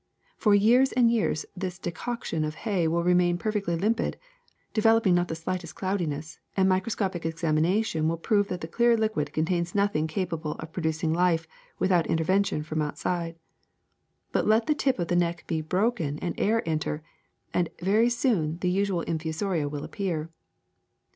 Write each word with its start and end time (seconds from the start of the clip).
For 0.35 0.55
years 0.55 0.91
and 0.93 1.11
years 1.11 1.45
the 1.55 1.77
decoction 1.79 2.43
of 2.43 2.55
hay 2.55 2.87
will 2.87 3.03
remain 3.03 3.37
perfectly 3.37 3.75
limpid, 3.75 4.17
developing 4.73 5.13
not 5.13 5.27
the 5.27 5.35
slightest 5.35 5.75
cloudi 5.75 6.07
ness, 6.07 6.39
and 6.57 6.67
miscroscopic 6.67 7.23
examination 7.23 8.07
will 8.07 8.17
prove 8.17 8.47
that 8.47 8.61
the 8.61 8.67
clear 8.67 8.97
liquid 8.97 9.31
contains 9.31 9.75
nothing 9.75 10.07
capable 10.07 10.53
of 10.53 10.71
produc 10.71 11.03
ing 11.03 11.13
life 11.13 11.45
without 11.77 12.07
intervention 12.07 12.63
from 12.63 12.81
outside. 12.81 13.35
But 14.31 14.47
let 14.47 14.65
the 14.65 14.73
tip 14.73 14.97
of 14.97 15.07
the 15.07 15.15
neck 15.15 15.45
be 15.45 15.61
broken 15.61 16.17
and 16.17 16.33
air 16.39 16.67
enter, 16.67 17.03
and 17.53 17.69
very 17.79 18.09
soon 18.09 18.57
the 18.57 18.71
usual 18.71 19.01
infusoria 19.03 19.69
will 19.69 19.83
appear. 19.83 20.31